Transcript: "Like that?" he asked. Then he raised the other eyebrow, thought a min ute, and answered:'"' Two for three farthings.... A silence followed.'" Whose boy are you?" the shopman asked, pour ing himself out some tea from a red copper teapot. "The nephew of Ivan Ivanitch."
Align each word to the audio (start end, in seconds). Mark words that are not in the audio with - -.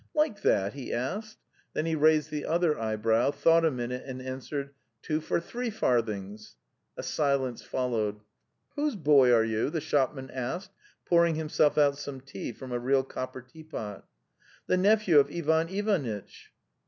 "Like 0.15 0.41
that?" 0.41 0.73
he 0.73 0.91
asked. 0.91 1.37
Then 1.73 1.85
he 1.85 1.93
raised 1.93 2.31
the 2.31 2.43
other 2.43 2.75
eyebrow, 2.79 3.29
thought 3.29 3.63
a 3.63 3.69
min 3.69 3.91
ute, 3.91 4.01
and 4.03 4.19
answered:'"' 4.19 4.71
Two 5.03 5.21
for 5.21 5.39
three 5.39 5.69
farthings.... 5.69 6.55
A 6.97 7.03
silence 7.03 7.61
followed.'" 7.61 8.21
Whose 8.75 8.95
boy 8.95 9.31
are 9.31 9.43
you?" 9.43 9.69
the 9.69 9.79
shopman 9.79 10.31
asked, 10.31 10.71
pour 11.05 11.23
ing 11.27 11.35
himself 11.35 11.77
out 11.77 11.99
some 11.99 12.19
tea 12.19 12.51
from 12.51 12.71
a 12.71 12.79
red 12.79 13.09
copper 13.09 13.43
teapot. 13.43 14.03
"The 14.65 14.77
nephew 14.77 15.19
of 15.19 15.29
Ivan 15.31 15.69
Ivanitch." 15.69 16.51